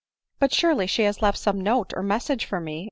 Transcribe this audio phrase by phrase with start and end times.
[0.39, 2.79] "But, surely she has left some note or message for me